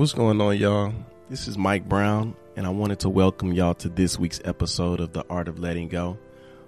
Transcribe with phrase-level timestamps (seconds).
[0.00, 0.94] What's going on, y'all?
[1.28, 5.12] This is Mike Brown, and I wanted to welcome y'all to this week's episode of
[5.12, 6.16] The Art of Letting Go.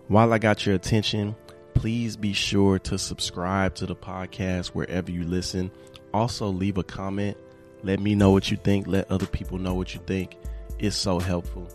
[0.09, 1.35] While I got your attention,
[1.73, 5.71] please be sure to subscribe to the podcast wherever you listen.
[6.13, 7.39] Also, leave a comment.
[7.83, 8.87] Let me know what you think.
[8.87, 10.37] Let other people know what you think.
[10.79, 11.67] It's so helpful.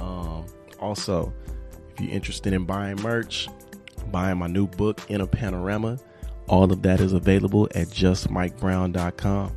[0.00, 0.46] Um,
[0.78, 1.32] also,
[1.92, 3.48] if you're interested in buying merch,
[4.12, 5.98] buying my new book, In a Panorama,
[6.46, 9.56] all of that is available at justmikebrown.com.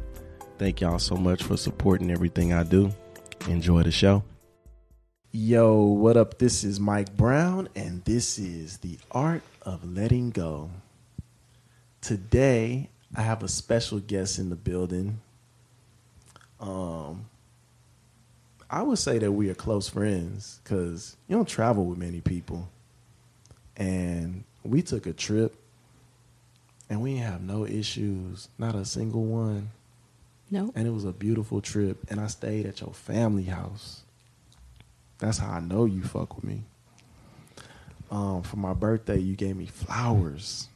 [0.60, 2.92] Thank y'all so much for supporting everything I do.
[3.50, 4.24] Enjoy the show.
[5.32, 6.38] Yo, what up?
[6.38, 10.70] This is Mike Brown, and this is The Art of Letting Go.
[12.02, 15.20] Today, I have a special guest in the building.
[16.60, 17.26] Um,
[18.70, 22.70] I would say that we are close friends because you don't travel with many people.
[23.76, 25.56] And we took a trip,
[26.92, 29.72] and we have no issues, not a single one.
[30.54, 30.72] No.
[30.76, 32.06] And it was a beautiful trip.
[32.10, 34.04] And I stayed at your family house.
[35.18, 36.62] That's how I know you fuck with me.
[38.12, 40.68] Um, for my birthday, you gave me flowers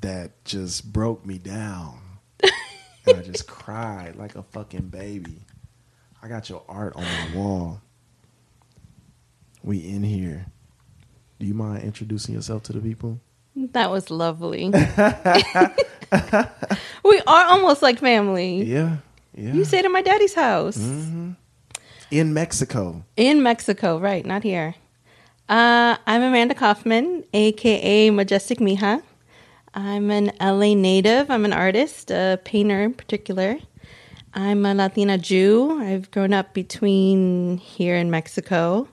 [0.00, 1.98] that just broke me down.
[2.42, 5.42] and I just cried like a fucking baby.
[6.22, 7.80] I got your art on my wall.
[9.64, 10.46] We in here.
[11.40, 13.18] Do you mind introducing yourself to the people?
[13.56, 14.68] That was lovely.
[17.04, 18.62] we are almost like family.
[18.64, 18.96] Yeah.
[19.36, 19.52] Yeah.
[19.52, 21.32] You stayed at my daddy's house hmm
[22.10, 23.04] In Mexico.
[23.16, 24.24] in Mexico, right?
[24.24, 24.74] Not here.
[25.48, 29.02] Uh, I'm Amanda Kaufman, aka Majestic Mija.
[29.74, 31.30] I'm an LA native.
[31.30, 33.58] I'm an artist, a painter in particular.
[34.32, 35.78] I'm a Latina Jew.
[35.80, 38.88] I've grown up between here and Mexico.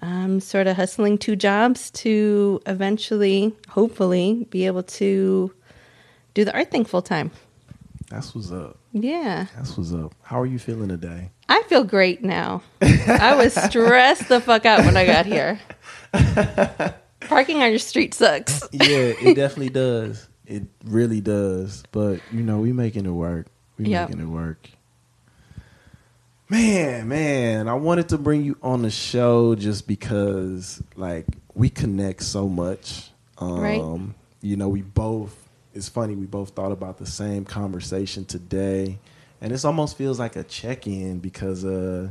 [0.00, 5.52] I'm sort of hustling two jobs to eventually, hopefully, be able to
[6.34, 7.30] do the art thing full time.
[8.08, 8.78] That's what's up.
[8.92, 9.46] Yeah.
[9.56, 10.14] That's what's up.
[10.22, 11.30] How are you feeling today?
[11.48, 12.62] I feel great now.
[12.80, 15.58] I was stressed the fuck out when I got here.
[17.20, 18.62] Parking on your street sucks.
[18.72, 18.86] Yeah,
[19.20, 20.28] it definitely does.
[20.46, 21.82] It really does.
[21.92, 23.46] But you know, we making it work.
[23.76, 24.10] We Yep.
[24.10, 24.68] making it work.
[26.50, 32.22] Man, man, I wanted to bring you on the show just because like we connect
[32.22, 33.10] so much.
[33.38, 33.84] Um Right.
[34.40, 35.36] you know, we both
[35.74, 38.98] it's funny, we both thought about the same conversation today.
[39.40, 42.10] And this almost feels like a check-in because uh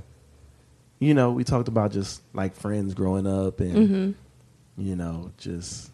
[1.00, 4.12] you know, we talked about just like friends growing up and hmm
[4.80, 5.90] you know, just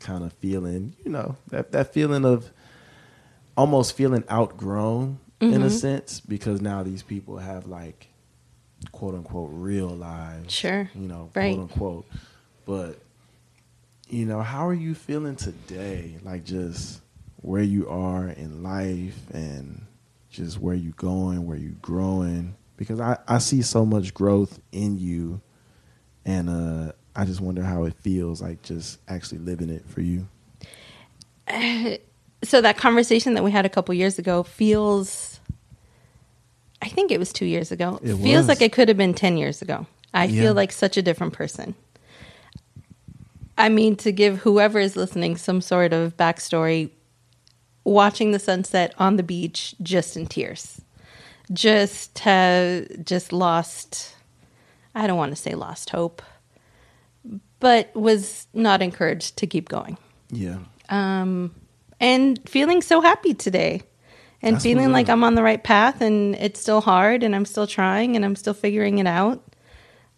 [0.00, 2.50] kind of feeling, you know, that that feeling of
[3.54, 5.70] almost feeling outgrown in a Mhm.
[5.70, 8.08] sense because now these people have like
[8.92, 10.52] quote unquote real lives.
[10.52, 10.88] Sure.
[10.94, 11.54] You know, Right.
[11.56, 12.06] quote unquote.
[12.64, 12.98] But
[14.08, 16.16] you know, how are you feeling today?
[16.22, 17.00] Like just
[17.40, 19.86] where you are in life and
[20.30, 24.98] just where you going, where you growing because I I see so much growth in
[24.98, 25.40] you
[26.24, 30.28] and uh I just wonder how it feels like just actually living it for you.
[32.44, 35.40] So that conversation that we had a couple years ago feels
[36.84, 38.00] I think it was 2 years ago.
[38.02, 38.48] It feels was.
[38.48, 39.86] like it could have been 10 years ago.
[40.12, 40.42] I Yeah.
[40.42, 41.74] feel like such a different person.
[43.56, 46.90] I mean to give whoever is listening some sort of backstory
[47.84, 50.80] watching the sunset on the beach just in tears.
[51.52, 54.14] Just have just lost
[54.94, 56.20] I don't want to say lost hope,
[57.60, 59.96] but was not encouraged to keep going.
[60.30, 60.58] Yeah.
[60.90, 61.54] Um,
[62.02, 63.82] and feeling so happy today
[64.42, 65.08] and That's feeling like.
[65.08, 68.36] I'm on the right path and it's still hard and I'm still trying and I'm
[68.36, 69.42] still figuring it out.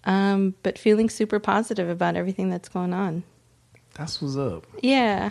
[0.05, 3.23] Um, but feeling super positive about everything that's going on.
[3.95, 4.67] That's what's up.
[4.83, 5.31] Yeah.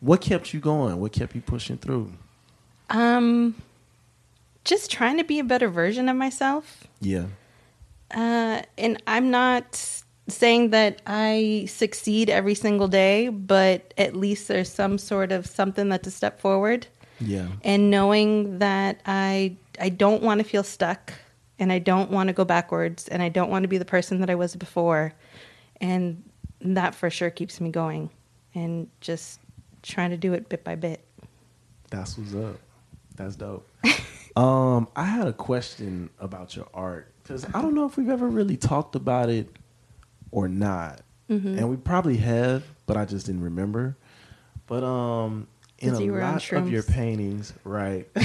[0.00, 1.00] What kept you going?
[1.00, 2.12] What kept you pushing through?
[2.90, 3.60] Um,
[4.64, 6.86] just trying to be a better version of myself.
[7.00, 7.26] Yeah.
[8.14, 14.70] Uh, and I'm not saying that I succeed every single day, but at least there's
[14.70, 16.86] some sort of something that's a step forward.
[17.20, 17.48] Yeah.
[17.62, 21.12] And knowing that I I don't want to feel stuck
[21.58, 24.20] and I don't want to go backwards and I don't want to be the person
[24.20, 25.14] that I was before.
[25.80, 26.22] And
[26.60, 28.10] that for sure keeps me going
[28.54, 29.40] and just
[29.82, 31.04] trying to do it bit by bit.
[31.90, 32.58] That's what's up.
[33.14, 33.68] That's dope.
[34.36, 38.26] um, I had a question about your art because I don't know if we've ever
[38.26, 39.48] really talked about it
[40.36, 41.00] or not,
[41.30, 41.56] Mhm.
[41.56, 43.96] and we probably have, but I just didn't remember.
[44.66, 45.46] But um,
[45.78, 48.06] in a you were on lot of your paintings, right?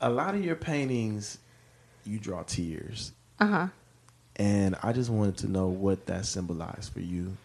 [0.00, 1.38] a lot of your paintings,
[2.04, 3.68] you draw tears, Uh-huh.
[4.36, 7.36] and I just wanted to know what that symbolized for you.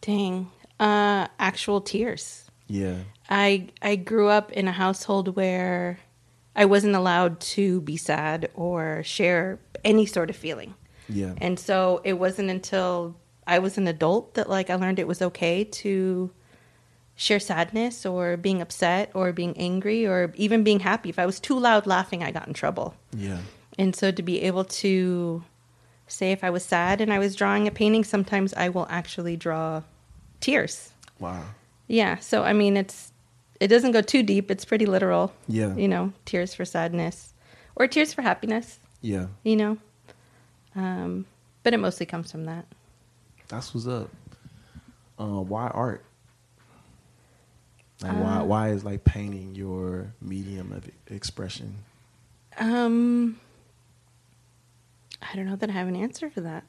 [0.00, 0.50] Dang.
[0.78, 2.44] Uh actual tears.
[2.68, 2.98] Yeah.
[3.28, 5.98] I I grew up in a household where
[6.54, 10.74] I wasn't allowed to be sad or share any sort of feeling.
[11.12, 11.34] Yeah.
[11.40, 13.14] And so it wasn't until
[13.46, 16.30] I was an adult that like I learned it was okay to
[17.16, 21.08] share sadness or being upset or being angry or even being happy.
[21.08, 22.94] If I was too loud laughing, I got in trouble.
[23.16, 23.38] Yeah.
[23.78, 25.42] And so to be able to
[26.06, 29.36] say if I was sad and I was drawing a painting, sometimes I will actually
[29.36, 29.82] draw
[30.40, 30.92] tears.
[31.18, 31.44] Wow.
[31.86, 32.18] Yeah.
[32.18, 33.12] So I mean it's
[33.60, 34.50] it doesn't go too deep.
[34.50, 35.32] It's pretty literal.
[35.46, 35.74] Yeah.
[35.76, 37.32] You know, tears for sadness.
[37.76, 39.26] Or tears for happiness, Yeah.
[39.44, 39.78] you know.
[40.74, 41.26] Um
[41.62, 42.66] but it mostly comes from that.
[43.48, 44.10] That's what's up.
[45.18, 46.04] Uh, why art?
[48.02, 51.76] Like why Uh, why is like painting your medium of expression?
[52.58, 53.38] Um,
[55.22, 56.64] I don't know that I have an answer for that.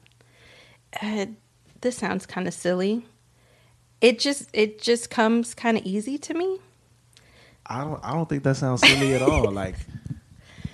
[1.02, 1.26] Uh,
[1.80, 3.06] this sounds kind of silly.
[4.00, 6.58] It just it just comes kind of easy to me.
[7.66, 9.50] I don't I don't think that sounds silly at all.
[9.50, 9.76] Like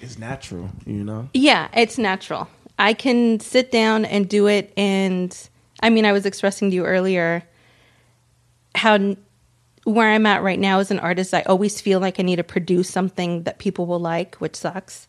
[0.03, 1.29] it's natural, you know?
[1.35, 2.49] Yeah, it's natural.
[2.81, 5.37] I can sit down and do it, and
[5.83, 7.45] I mean, I was expressing to you earlier
[8.75, 9.17] how
[9.85, 12.45] where I'm at right now as an artist, I always feel like I need to
[12.45, 15.09] produce something that people will like, which sucks.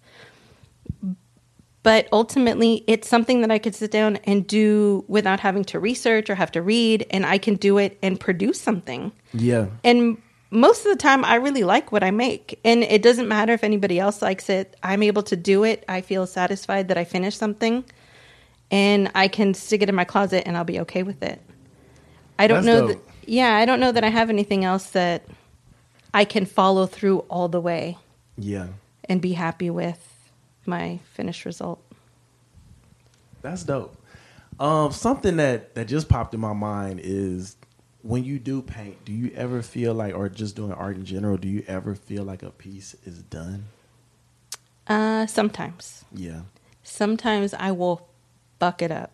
[1.84, 6.30] But ultimately, it's something that I could sit down and do without having to research
[6.30, 9.12] or have to read, and I can do it and produce something.
[9.34, 9.68] Yeah.
[9.84, 10.22] And
[10.52, 12.60] most of the time, I really like what I make.
[12.66, 14.76] And it doesn't matter if anybody else likes it.
[14.84, 15.84] I'm able to do it.
[15.88, 17.86] I feel satisfied that I finished something.
[18.70, 21.42] And I can stick it in my closet and I'll be okay with it.
[22.38, 22.88] I don't That's know.
[22.88, 25.26] That, yeah, I don't know that I have anything else that
[26.14, 27.98] I can follow through all the way
[28.38, 28.68] Yeah.
[29.06, 30.32] and be happy with
[30.66, 31.82] my finished result.
[33.42, 33.96] That's dope.
[34.60, 37.56] Um, something that that just popped in my mind is
[38.04, 41.38] when you do paint, do you ever feel like, or just doing art in general,
[41.38, 43.66] do you ever feel like a piece is done?
[44.88, 46.04] Uh, sometimes.
[46.14, 46.42] Yeah.
[46.84, 48.08] sometimes I will
[48.60, 49.12] buck it up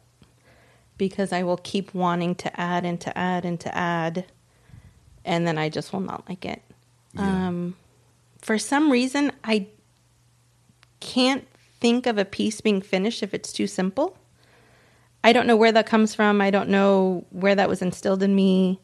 [0.97, 4.25] because I will keep wanting to add and to add and to add,
[5.23, 6.61] and then I just will not like it.
[7.13, 7.47] Yeah.
[7.47, 7.75] Um,
[8.41, 9.67] for some reason, I
[10.99, 11.45] can't
[11.79, 14.17] think of a piece being finished if it's too simple.
[15.27, 16.39] I don't know where that comes from.
[16.39, 18.79] I don't know where that was instilled in me.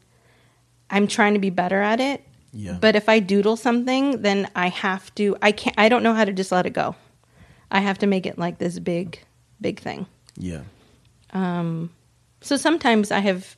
[0.90, 2.22] I'm trying to be better at it.
[2.52, 2.76] Yeah.
[2.78, 6.26] But if I doodle something, then I have to I can't I don't know how
[6.26, 6.96] to just let it go.
[7.70, 9.20] I have to make it like this big
[9.58, 10.04] big thing.
[10.36, 10.64] Yeah.
[11.32, 11.88] Um
[12.42, 13.56] so sometimes I have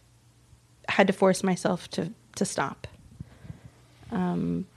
[0.88, 2.86] had to force myself to to stop.
[4.12, 4.68] Um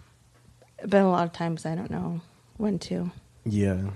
[0.83, 2.21] but a lot of times I don't know
[2.57, 3.11] when to.
[3.45, 3.91] Yeah.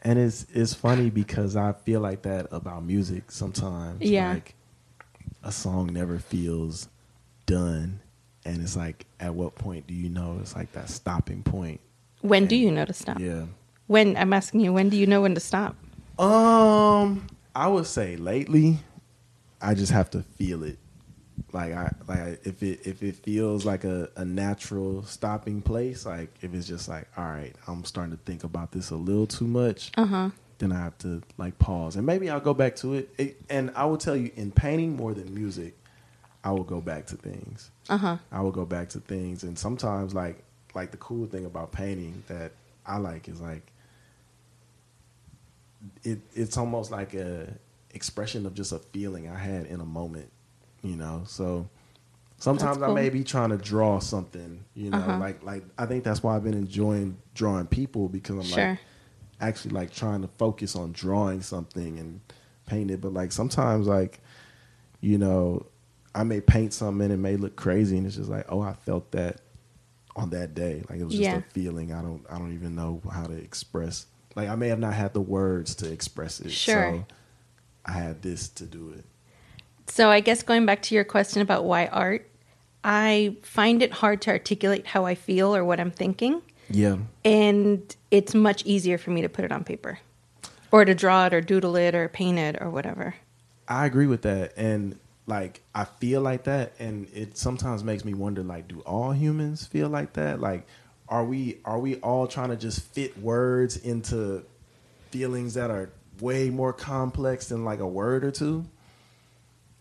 [0.00, 4.02] And it's it's funny because I feel like that about music sometimes.
[4.02, 4.34] Yeah.
[4.34, 4.54] Like
[5.42, 6.88] a song never feels
[7.46, 8.00] done.
[8.44, 11.80] And it's like at what point do you know it's like that stopping point?
[12.20, 13.18] When do you know to stop?
[13.18, 13.46] Yeah.
[13.86, 15.76] When I'm asking you when do you know when to stop?
[16.18, 18.78] Um I would say lately
[19.60, 20.78] I just have to feel it.
[21.52, 26.30] Like I like if it if it feels like a, a natural stopping place, like
[26.42, 29.46] if it's just like, all right, I'm starting to think about this a little too
[29.46, 29.90] much.
[29.96, 30.30] Uh-huh.
[30.58, 33.10] then I have to like pause and maybe I'll go back to it.
[33.18, 33.40] it.
[33.48, 35.76] And I will tell you, in painting more than music,
[36.44, 37.70] I will go back to things.
[37.88, 38.18] Uh-huh.
[38.30, 40.42] I will go back to things, and sometimes like
[40.74, 42.52] like the cool thing about painting that
[42.86, 43.66] I like is like
[46.04, 46.18] it.
[46.34, 47.54] It's almost like a
[47.94, 50.30] expression of just a feeling I had in a moment,
[50.82, 51.22] you know.
[51.26, 51.68] So
[52.38, 55.18] sometimes That's I may be trying to draw something, you know, Uh-huh.
[55.18, 58.68] like like I think that's why I've been enjoying drawing people because I'm Sure.
[58.70, 58.78] like
[59.40, 62.20] actually like trying to focus on drawing something and
[62.66, 63.00] paint it.
[63.00, 64.20] But like sometimes like,
[65.00, 65.66] you know,
[66.14, 68.72] I may paint something and it may look crazy and it's just like, oh, I
[68.72, 69.40] felt that
[70.16, 70.82] on that day.
[70.90, 71.36] Like it was just Yeah.
[71.38, 71.92] a feeling.
[71.92, 74.06] I don't I don't even know how to express.
[74.34, 76.50] Like I may have not had the words to express it.
[76.52, 76.74] Sure.
[76.74, 77.06] So
[77.84, 79.04] I had this to do it.
[79.88, 82.28] So I guess going back to your question about why art,
[82.84, 86.98] I find it hard to articulate how I feel or what I'm thinking, Yeah.
[87.24, 89.98] and it's much easier for me to put it on paper
[90.70, 93.14] or to draw it or doodle it or paint it or whatever.
[93.66, 98.14] I agree with that, and like I feel like that, and it sometimes makes me
[98.14, 100.40] wonder: like, do all humans feel like that?
[100.40, 100.66] Like,
[101.08, 104.44] are we are we all trying to just fit words into
[105.10, 105.90] feelings that are
[106.20, 108.64] way more complex than like a word or two?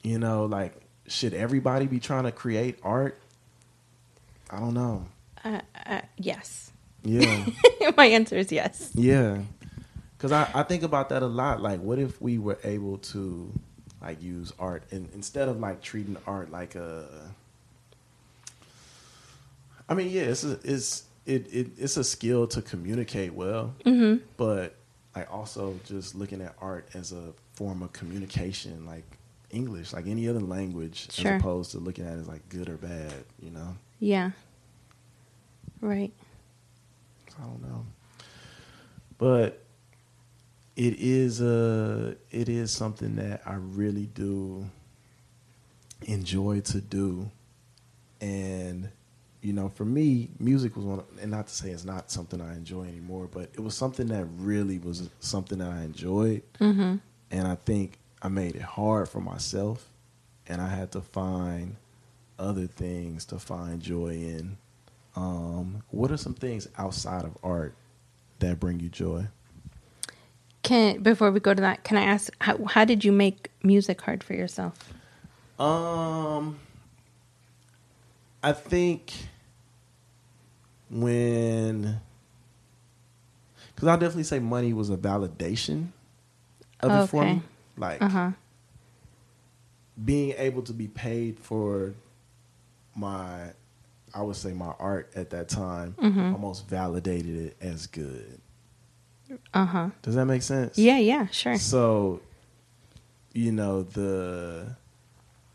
[0.08, 0.74] You know, like
[1.08, 3.20] should everybody be trying to create art?
[4.50, 5.06] I don't know.
[5.44, 6.72] Uh, uh, yes.
[7.04, 7.46] Yeah.
[7.98, 8.92] My answer is yes.
[8.94, 9.40] Yeah,
[10.18, 11.62] because I, I think about that a lot.
[11.62, 13.52] Like, what if we were able to
[14.02, 17.06] like use art and instead of like treating art like a,
[19.90, 24.24] I mean, yeah, it's a, it's it, it it's a skill to communicate well, Mm-hmm.
[24.38, 24.76] but
[25.16, 29.17] I also just looking at art as a form of communication, like
[29.52, 31.34] English, like any other language, Sure.
[31.34, 33.14] as opposed to looking at it as like good or bad.
[33.42, 34.32] You know, Yeah.
[35.82, 36.12] Right.
[37.40, 37.86] I don't know,
[39.20, 39.64] but
[40.76, 44.68] it is a it is something that I really do
[46.08, 47.30] enjoy to do,
[48.22, 48.90] and
[49.42, 52.56] you know, for me, music was one, and not to say it's not something I
[52.56, 56.96] enjoy anymore, but it was something that really was something that I enjoyed, Mm-hmm.
[57.32, 59.90] and I think I made it hard for myself,
[60.48, 61.76] and I had to find
[62.40, 64.58] other things to find joy in.
[65.16, 67.74] Um, what are some things outside of art
[68.40, 69.28] that bring you joy?
[70.64, 74.02] Can before we go to that, can I ask how, how did you make music
[74.02, 74.94] hard for yourself?
[75.60, 76.60] Um,
[78.44, 79.12] I think
[80.90, 82.00] when,
[83.76, 85.88] because I'll definitely say money was a validation
[86.80, 87.42] of it for me.
[87.78, 88.32] Like Uh huh.
[90.04, 91.94] being able to be paid for
[92.96, 93.52] my,
[94.14, 96.34] I would say my art at that time, Mhm.
[96.34, 98.40] almost validated it as good.
[99.54, 99.90] Uh huh.
[100.02, 100.78] Does that make sense?
[100.78, 100.98] Yeah.
[101.00, 101.28] Yeah.
[101.28, 101.58] Sure.
[101.58, 102.22] So,
[103.34, 104.76] you know the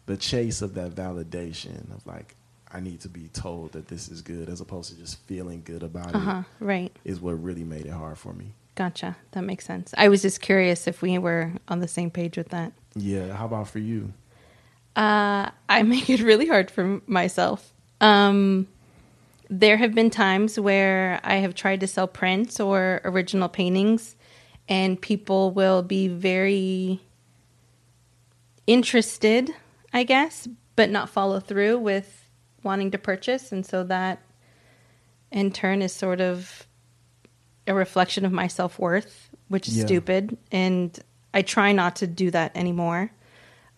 [0.07, 2.37] the chase of that validation of like
[2.71, 5.83] I need to be told that this is good as opposed to just feeling good
[5.83, 6.43] about it, Uh huh.
[6.61, 6.95] Right.
[7.05, 8.53] Is what really made it hard for me.
[8.75, 9.17] Gotcha.
[9.33, 9.93] That makes sense.
[9.97, 12.73] I was just curious if we were on the same page with that.
[12.95, 13.35] Yeah.
[13.35, 14.13] How about for you?
[14.97, 17.73] Uh, I make it really hard for myself.
[18.01, 18.67] Um,
[19.51, 24.17] there have been times where I have tried to sell prints or original paintings,
[24.69, 27.01] and people will be very
[28.67, 29.51] interested,
[29.93, 32.31] I guess, but not follow through with
[32.63, 33.53] wanting to purchase.
[33.53, 34.23] And so that
[35.31, 36.67] in turn is sort of
[37.67, 39.85] a reflection of my self worth, which is Yeah.
[39.87, 40.37] stupid.
[40.51, 40.99] And
[41.35, 43.11] I try not to do that anymore.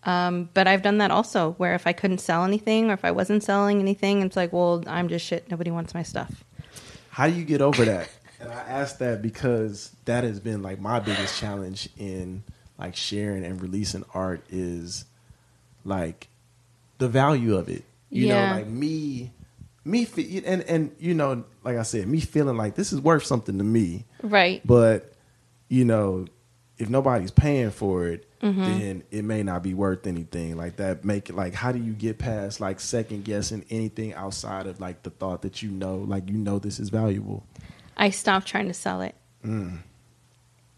[0.05, 3.11] Um, but I've done that also, where if I couldn't sell anything or if I
[3.11, 5.51] wasn't selling anything, it's like, well, I'm just shit.
[5.51, 6.45] Nobody wants my stuff.
[7.11, 8.11] How do you get over that?
[8.41, 12.43] and I ask that because that has been like my biggest challenge in
[12.79, 15.07] like sharing and releasing art is
[15.85, 16.29] like
[16.99, 17.85] the value of it.
[18.11, 18.45] You Yeah.
[18.51, 19.33] know, like me,
[19.85, 23.25] me, fe- and and you know, like I said, me feeling like this is worth
[23.25, 24.05] something to me.
[24.23, 24.63] Right.
[24.65, 25.13] But
[25.69, 26.27] you know,
[26.79, 30.57] if nobody's paying for it, then it may not be worth anything.
[30.57, 34.67] Like that, make it like how do you get past like second guessing anything outside
[34.67, 37.47] of like the thought that you know, like you know, this is valuable.
[37.97, 39.15] I stopped trying to sell it.
[39.45, 39.79] Mm.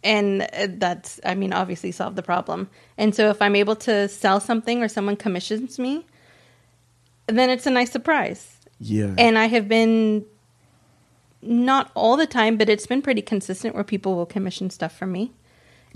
[0.05, 2.69] And uh, that's, I mean, obviously solved the problem.
[2.97, 6.07] And so if I'm able to sell something or someone commissions me,
[7.27, 8.56] then it's a nice surprise.
[8.79, 10.25] Yeah, And I have been
[11.43, 15.13] not all the time, but it's been pretty consistent where people will commission stuff from
[15.13, 15.33] me.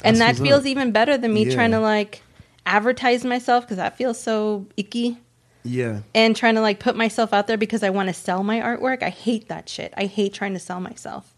[0.02, 0.66] and That's that feels up.
[0.66, 1.54] even better than me Yeah.
[1.54, 2.22] trying to like
[2.64, 5.18] advertise myself because that feels so icky.
[5.62, 8.60] yeah, and trying to like put myself out there because I want to sell my
[8.60, 9.02] artwork.
[9.02, 9.92] I hate that shit.
[9.96, 11.34] I hate trying to sell myself.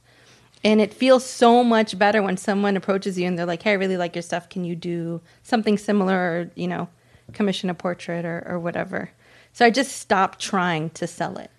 [0.63, 3.75] And it feels so much better when someone approaches you and they're like, "Hey, I
[3.75, 4.49] really like your stuff.
[4.49, 6.89] Can you do something similar or, you know,
[7.33, 9.11] commission a portrait or or whatever?"
[9.53, 11.51] So I just stopped trying to sell it.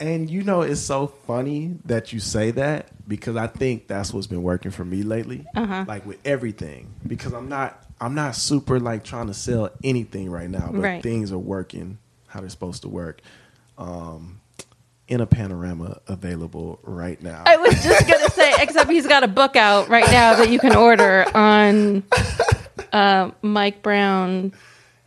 [0.00, 4.26] And you know, it's so funny that you say that because I think that's what's
[4.28, 5.44] been working for me lately.
[5.56, 5.84] Uh-huh.
[5.88, 10.48] Like with everything, because I'm not, I'm not super like trying to sell anything right
[10.48, 11.02] now, but Right.
[11.02, 13.20] things are working how they're supposed to work.
[13.76, 14.40] Um,
[15.08, 17.42] in a panorama available right now.
[17.46, 20.50] I was just going to say except he's got a book out right now that
[20.50, 22.02] you can order on
[22.92, 24.52] uh, Mike Brown.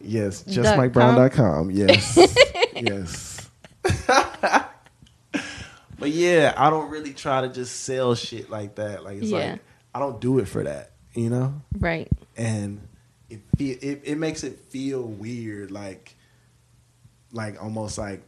[0.05, 1.71] Yes, Dot justmikebrown.com.
[1.71, 2.17] Yes,
[2.75, 3.49] yes.
[5.99, 9.03] but yeah, I don't really try to just sell shit like that.
[9.03, 9.51] Like it's Yeah.
[9.51, 9.59] like
[9.93, 11.61] I don't do it for that, you know.
[11.77, 12.07] Right.
[12.37, 12.87] and
[13.29, 16.15] it feel it, it makes it feel weird like
[17.31, 18.23] like almost like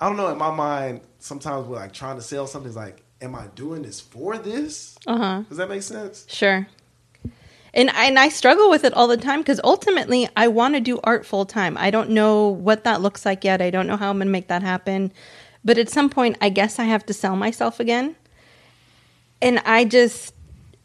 [0.00, 3.02] I don't know in my mind sometimes we're like trying to sell something it's like
[3.20, 5.42] am I doing this for this Uh-huh.
[5.48, 6.66] does that make sense Sure.
[7.76, 10.80] And I, and I struggle with it all the time because ultimately I want to
[10.80, 11.76] do art full time.
[11.78, 13.60] I don't know what that looks like yet.
[13.62, 15.12] I don't know how I'm going to make that happen.
[15.62, 18.16] But at some point, I guess I have to sell myself again.
[19.42, 20.34] And I just,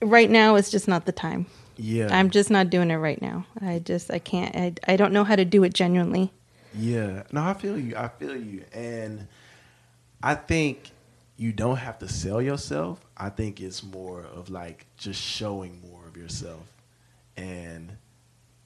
[0.01, 1.45] right now, is just not the time.
[1.77, 3.45] yeah I'm just not doing it right now.
[3.61, 6.31] I just, I can't, I, I don't know how to do it genuinely.
[6.75, 9.27] yeah no I feel you I feel you and
[10.23, 10.91] I think
[11.37, 16.05] you don't have to sell yourself I think it's more of like just showing more
[16.07, 16.63] of yourself
[17.37, 17.97] and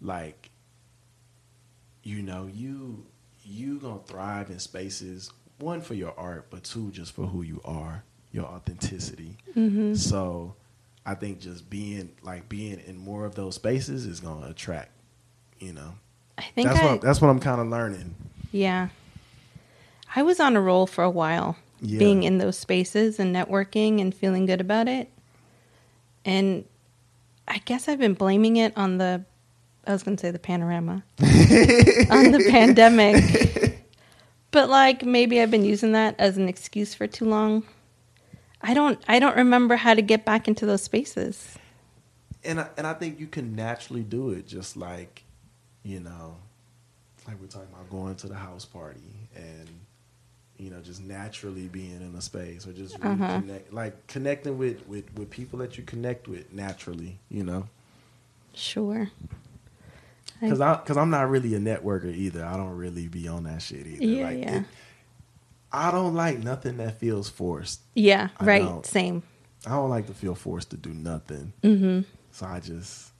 [0.02, 0.50] like
[2.04, 3.06] you know you
[3.44, 7.62] you gonna thrive in spaces one for your art, but two just for who you
[7.64, 9.38] are, your authenticity.
[9.56, 9.94] Mm-hmm.
[9.94, 10.56] So
[11.06, 14.92] I think just being like being in more of those spaces is gonna attract.
[15.60, 15.94] You know,
[16.38, 18.16] I think that's I, what that's what I'm kind of learning.
[18.52, 18.90] yeah.
[20.18, 22.00] I was on a roll for a while, Yeah.
[22.00, 25.12] being in those spaces and networking and feeling good about it.
[26.24, 26.64] And
[27.48, 29.24] I guess I've been blaming it on the
[29.88, 31.04] I was going to say the panorama.
[31.20, 33.86] on the pandemic.
[34.52, 37.64] But like maybe I've been using that as an excuse for too long.
[38.62, 41.58] I don't I don't remember how to get back into those spaces.
[42.44, 45.24] and I, and I think you can naturally do it, just like
[45.84, 46.38] you know,
[47.28, 49.70] like we're talking about going to the house party and
[50.58, 53.40] you know just naturally being in a space or just really Uh-huh.
[53.42, 57.68] connect, like connecting with, with with people that you connect with naturally, you know.
[58.54, 59.10] Sure.
[60.42, 62.44] Because I because I'm not really a networker either.
[62.46, 64.04] I don't really be on that shit either.
[64.06, 64.58] Yeah, like, yeah.
[64.60, 64.64] It,
[65.72, 67.82] I don't like nothing that feels forced.
[67.96, 68.62] Yeah, I right.
[68.62, 68.86] don't.
[68.86, 69.24] Same.
[69.66, 71.52] I don't like to feel forced to do nothing.
[71.64, 72.06] Mhm.
[72.32, 73.12] So I just,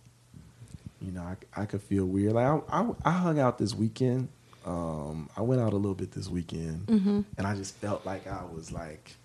[1.02, 2.34] you know, I, I could feel weird.
[2.34, 4.28] Like I, I, I hung out this weekend.
[4.66, 7.24] Um, I went out a little bit this weekend, Mhm.
[7.38, 9.16] and I just felt like I was like,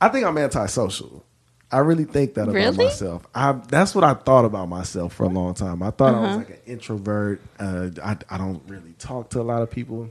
[0.00, 1.24] I think I'm antisocial.
[1.72, 2.76] I really think that about Really?
[2.76, 3.26] myself.
[3.34, 5.82] I that's what I thought about myself for a long time.
[5.82, 6.38] I thought I was Uh-huh.
[6.38, 7.40] like an introvert.
[7.58, 10.08] Uh, I I don't really talk to a lot of people.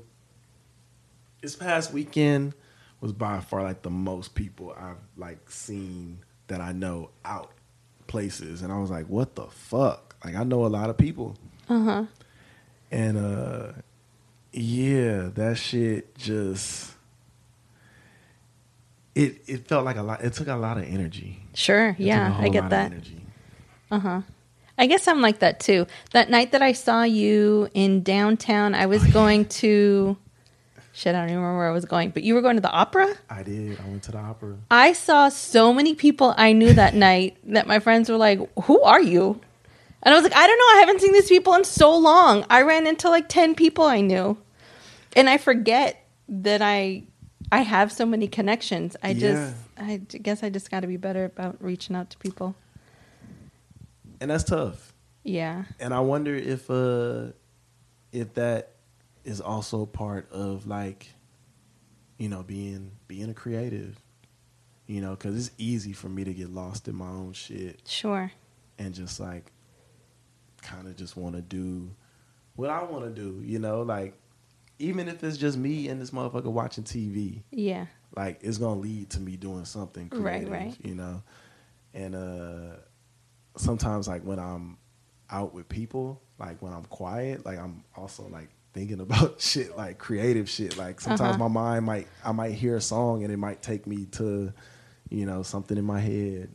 [1.42, 2.56] This past weekend
[3.00, 7.52] was by far like the most people I've like seen that I know out
[8.08, 10.16] places, and I was like, what the fuck?
[10.25, 11.38] Like I know a lot of people,
[11.70, 12.06] Uh-huh.
[12.92, 13.72] And uh,
[14.51, 16.92] yeah, that shit just.
[19.13, 20.24] It, it felt like a lot.
[20.24, 21.39] It took a lot of energy.
[21.54, 21.89] Sure.
[21.89, 22.92] It Yeah, I get that.
[22.92, 23.22] energy.
[23.89, 24.22] Uh huh.
[24.77, 25.88] I guess I'm like that too.
[26.12, 29.12] That night that I saw you in downtown, I was Oh, yeah.
[29.13, 30.18] going to.
[30.92, 32.72] Shit, I don't even remember where I was going, but you were going to the
[32.72, 33.13] opera?
[33.30, 33.77] I did.
[33.80, 34.56] I went to the opera.
[34.72, 38.81] I saw so many people I knew that night that my friends were like, Who
[38.81, 39.40] are you?
[40.05, 40.65] And I was like, I don't know.
[40.65, 42.46] I haven't seen these people in so long.
[42.50, 44.37] I ran into like 10 people I knew.
[45.15, 47.03] And I forget that I
[47.51, 48.96] I have so many connections.
[49.03, 52.55] I just I guess I just got to be better about reaching out to people.
[54.22, 54.94] and that's tough.
[55.24, 55.63] Yeah.
[55.79, 57.31] And I wonder if uh
[58.11, 58.74] if that
[59.24, 61.07] is also part of like
[62.18, 64.00] you know being being a creative.
[64.87, 68.31] You know, cuz it's easy for me to get lost in my own shit Sure.
[68.77, 69.51] and just like
[70.66, 71.90] kind of just want to do
[72.56, 74.14] what I want to do, you know, like
[74.80, 77.86] even if it's just me and this motherfucker watching TV, Yeah.
[78.16, 80.75] like it's gonna lead to me doing something Right, creative, right.
[80.84, 81.22] you know.
[81.94, 82.75] And uh
[83.58, 84.78] sometimes like when I'm
[85.30, 89.98] out with people, like when I'm quiet, like I'm also like thinking about shit like
[89.98, 90.78] creative shit.
[90.78, 91.48] Like sometimes Uh-huh.
[91.50, 94.51] my mind might I might hear a song and it might take me to,
[95.10, 96.50] you know, something in my head.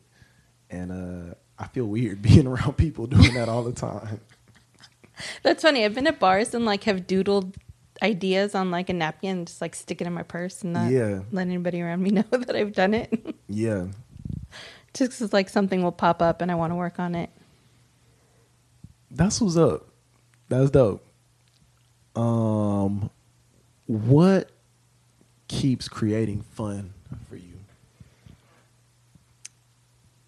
[0.71, 4.21] And uh I feel weird being around people doing that all the time.
[5.43, 5.85] That's funny.
[5.85, 7.55] I've been at bars and like have doodled
[8.03, 10.91] ideas on like a napkin and just like stick it in my purse and not
[10.91, 11.21] Yeah.
[11.31, 13.35] let anybody around me know that I've done it.
[13.47, 13.89] Yeah.
[14.95, 17.29] just 'cause, like something will pop up and I want to work on it.
[19.11, 19.87] That's what's up.
[20.49, 21.05] That's dope.
[22.17, 23.11] Um,
[23.87, 24.51] what
[25.49, 26.95] keeps creating fun
[27.29, 27.53] for you?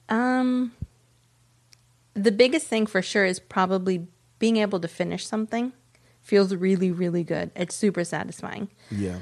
[0.09, 0.73] Um,
[2.15, 4.07] the biggest thing for sure is probably
[4.39, 5.73] being able to finish something.
[6.21, 7.51] Feels really, really good.
[7.57, 8.69] It's super satisfying.
[8.91, 9.19] Yeah,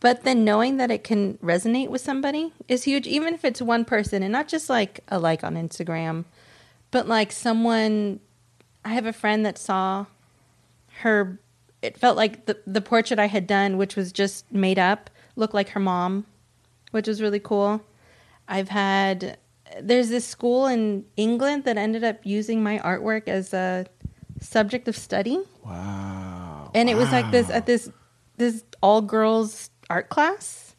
[0.00, 3.84] But then knowing that it can resonate with somebody is huge, even if it's one
[3.84, 6.24] person and not just like a like on Instagram,
[6.90, 8.20] but like someone.
[8.84, 10.06] I have a friend that saw
[11.02, 11.38] her.
[11.82, 15.54] It felt like the the portrait I had done, which was just made up, looked
[15.54, 16.26] like her mom,
[16.90, 17.82] which was really cool.
[18.48, 19.38] I've had
[19.80, 23.86] there's this school in England that ended up using my artwork as a
[24.40, 25.38] subject of study.
[25.64, 26.70] Wow.
[26.74, 27.90] and it was like this at this
[28.36, 30.74] this all girls art class.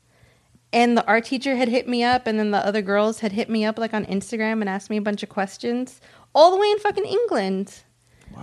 [0.73, 3.47] And the art teacher had hit me up and then the other girls had hit
[3.47, 6.01] me up like on instagram and asked me a bunch of questions
[6.33, 7.81] all the way in fucking england.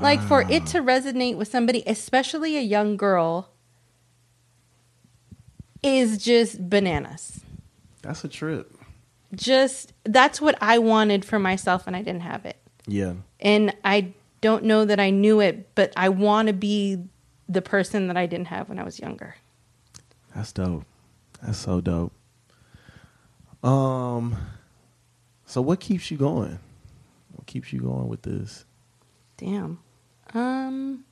[0.01, 3.51] Like for it to resonate with somebody especially a young girl
[5.83, 7.41] is just bananas.
[8.03, 8.73] That's a trip.
[9.35, 14.13] Just that's what i wanted for myself and i didn't have it Yeah, and I
[14.41, 16.97] don't know that I knew it, but I want to be
[17.47, 19.35] the person that I didn't have when I was younger.
[20.35, 20.85] that's dope.
[21.43, 22.13] That's so dope.
[23.63, 24.37] Um,
[25.45, 26.59] so what keeps you going?
[27.35, 28.65] What keeps you going with this?
[29.37, 29.79] Damn.
[30.33, 31.05] Um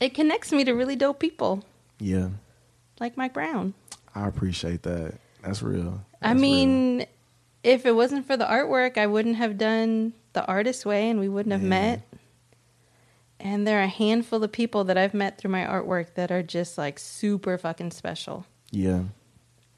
[0.00, 1.62] it connects me to really dope people.
[1.98, 2.28] Yeah.
[3.00, 3.74] like Mike Brown.
[4.14, 5.14] I appreciate that.
[5.44, 6.04] That's real.
[6.22, 7.06] I That's mean,
[7.62, 11.28] if it wasn't for the artwork, I wouldn't have done the artist way and we
[11.28, 11.68] wouldn't have Yeah.
[11.68, 12.02] met.
[13.40, 16.42] And there are a handful of people that I've met through my artwork that are
[16.42, 18.46] just like super fucking special.
[18.70, 19.04] yeah.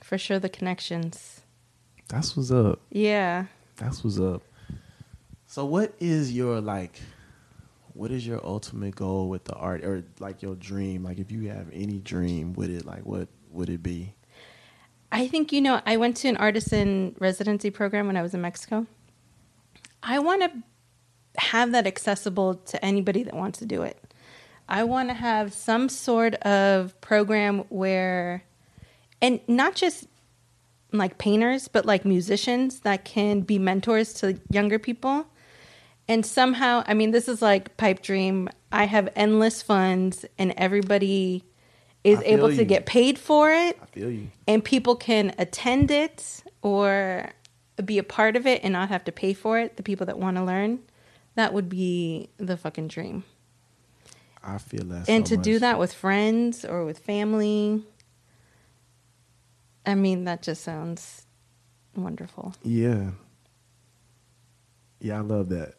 [0.02, 1.40] For sure, the connections.
[2.09, 2.79] That's what's up.
[2.90, 3.46] Yeah.
[3.76, 4.42] That's what's up.
[5.48, 7.00] So what is your like
[7.94, 11.02] what is your ultimate goal with the art or like your dream?
[11.02, 14.14] Like if you have any dream with it, like what would it be?
[15.16, 18.42] I think, you know, I went to an artisan residency program when I was in
[18.42, 18.87] Mexico.
[20.02, 23.98] I want to have that accessible to anybody that wants to do it.
[24.68, 28.44] I want to have some sort of program where,
[29.22, 30.07] and not just
[30.92, 35.29] like painters, but like musicians that can be mentors to younger people.
[36.07, 38.50] And somehow, I mean, this is like pipe dream.
[38.70, 41.42] I have endless funds, and everybody
[42.06, 42.56] is able you.
[42.58, 44.30] to get paid for it I feel you.
[44.46, 47.30] and people can attend it or
[47.84, 50.18] be a part of it and not have to pay for it the people that
[50.18, 50.78] want to learn
[51.34, 53.24] that would be the fucking dream
[54.42, 55.08] I feel that.
[55.08, 57.82] and so to do that with friends or with family
[59.84, 61.26] i mean that just sounds
[61.94, 63.10] wonderful Yeah.
[64.98, 65.74] Yeah, I love that.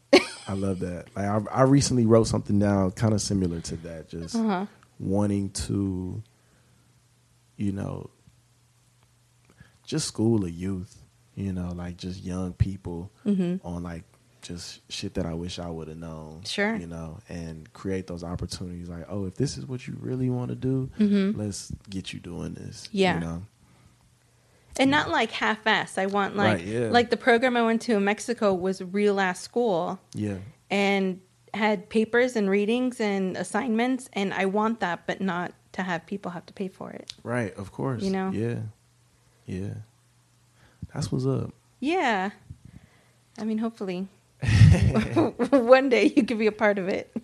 [0.48, 1.08] I love that.
[1.16, 4.10] Like I, I recently wrote something down kind of similar to that.
[4.10, 4.68] Just uh-huh
[5.00, 6.22] wanting to,
[7.56, 8.10] you know,
[9.86, 11.04] just school a youth,
[11.36, 13.60] you know, like just young people Mhm.
[13.64, 14.04] on like
[14.42, 16.42] just shit that I wish I would have known.
[16.46, 16.76] Sure.
[16.76, 20.50] You know, and create those opportunities like, oh, if this is what you really want
[20.50, 21.36] to do, Mhm.
[21.36, 22.88] let's get you doing this.
[22.92, 23.16] Yeah.
[23.16, 23.44] You know?
[24.80, 26.90] and not like half-assed i want like Right, yeah.
[26.92, 30.38] like the program i went to in mexico was real ass school Yeah.
[30.70, 31.20] and
[31.54, 36.32] had papers and readings and assignments and i want that but not to have people
[36.32, 38.02] have to pay for it Right, of course.
[38.04, 38.32] You know?
[38.32, 38.60] Yeah.
[39.46, 39.74] Yeah.
[40.94, 41.54] That's what's up.
[41.80, 42.32] Yeah.
[43.40, 44.08] I mean, hopefully
[45.52, 47.16] one day you could be a part of it.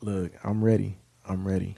[0.00, 0.96] Look, I'm ready.
[1.26, 1.76] I'm ready.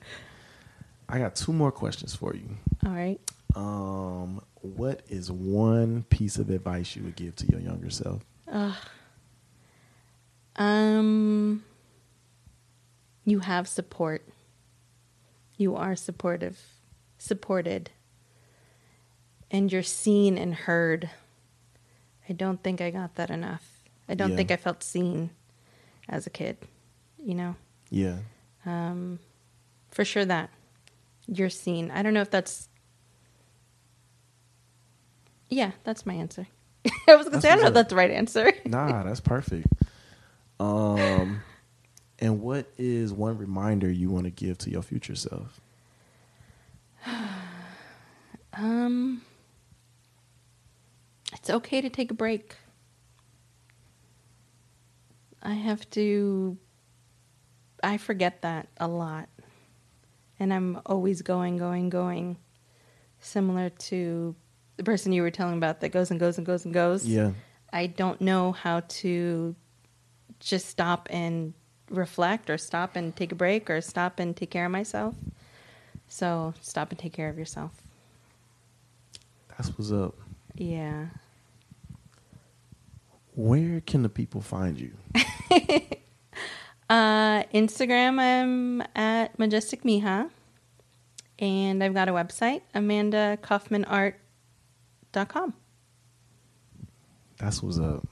[1.09, 2.57] I got two more questions for you.
[2.85, 3.21] All right.
[3.55, 8.25] Um, what is one piece of advice you would give to your younger self?
[10.57, 11.63] Um,
[13.27, 14.27] you have support.
[15.59, 16.59] You are supportive,
[17.19, 17.91] supported,
[19.51, 21.11] and you're seen and heard.
[22.29, 23.83] I don't think I got that enough.
[24.09, 24.37] I don't Yeah.
[24.37, 25.31] think I felt seen
[26.09, 26.57] as a kid,
[27.19, 27.57] you know?
[27.91, 28.19] Yeah.
[28.65, 29.19] Um,
[29.91, 30.51] for sure that
[31.27, 31.91] you're seen.
[31.91, 32.69] I don't know if that's.
[35.49, 36.47] Yeah, that's my answer.
[37.09, 38.53] I was gonna That's say I don't know if that's the right answer.
[38.65, 39.67] Nah, that's perfect.
[40.59, 41.43] Um,
[42.19, 45.61] and what is one reminder you want to give to your future self?
[48.59, 49.21] Um,
[51.35, 52.57] it's okay to take a break.
[55.43, 56.57] I have to.
[57.83, 59.29] I forget that a lot,
[60.41, 62.39] and I'm always going, going, going.
[63.21, 64.35] Similar to
[64.77, 67.07] the person you were telling about that goes and goes and goes and goes.
[67.07, 67.33] Yeah.
[67.73, 69.55] I don't know how to
[70.41, 71.53] just stop and
[71.91, 75.15] reflect or stop and take a break or stop and take care of myself.
[76.09, 77.73] So stop and take care of yourself.
[79.49, 80.15] That's what's up.
[80.55, 81.07] Yeah.
[83.35, 84.93] Where can the people find you?
[86.89, 90.31] Uh, Instagram, I'm at Majestic Mija.
[91.39, 95.55] And I've got a website, amandakaufmanart.com.
[97.39, 98.09] That's what's up.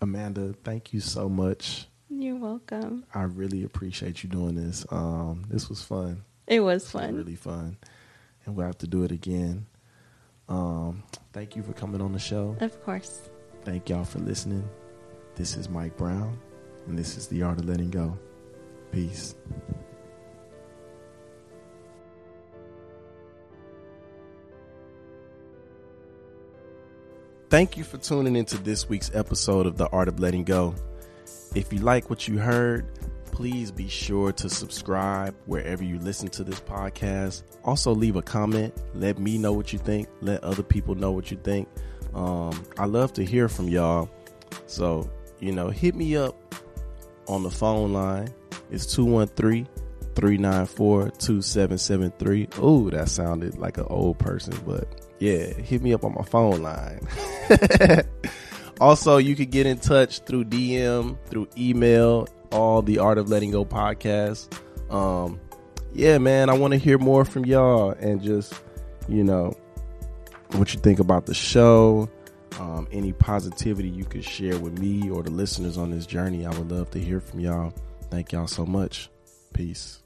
[0.00, 1.86] Amanda, thank you so much.
[2.16, 3.04] You're welcome.
[3.14, 4.86] I really appreciate you doing this.
[4.90, 6.24] Um, this was fun.
[6.46, 7.14] It was This was fun.
[7.16, 7.76] really fun.
[8.44, 9.66] And we'll have to do it again.
[10.48, 12.56] Um, thank you for coming on the show.
[12.60, 13.30] Of course.
[13.64, 14.68] Thank y'all for listening.
[15.36, 16.38] This is Mike Brown,
[16.86, 18.16] and this is The Art of Letting Go.
[18.92, 19.34] Peace.
[27.50, 30.74] Thank you for tuning into this week's episode of The Art of Letting Go.
[31.54, 32.86] If you like what you heard,
[33.26, 37.42] please be sure to subscribe wherever you listen to this podcast.
[37.64, 38.74] Also, leave a comment.
[38.94, 40.08] Let me know what you think.
[40.20, 41.68] Let other people know what you think.
[42.14, 44.10] Um, I love to hear from y'all.
[44.66, 46.36] So, you know, hit me up
[47.28, 48.32] on the phone line.
[48.70, 49.68] It's 213
[50.14, 52.48] 394 2773.
[52.62, 54.88] Ooh, that sounded like an old person, but
[55.18, 57.00] yeah, hit me up on my phone line.
[58.80, 63.50] also, you could get in touch through DM, through email, all the Art of Letting
[63.50, 64.52] Go podcast.
[64.92, 65.40] Um,
[65.92, 68.54] yeah, man, I want to hear more from y'all and just,
[69.08, 69.56] you know,
[70.52, 72.08] what you think about the show.
[72.60, 76.46] Um, any positivity you could share with me or the listeners on this journey.
[76.46, 77.72] I would love to hear from y'all.
[78.10, 79.10] Thank y'all so much.
[79.52, 80.03] Peace.